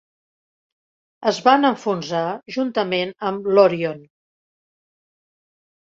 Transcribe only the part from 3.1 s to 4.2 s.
amb l'"Orion".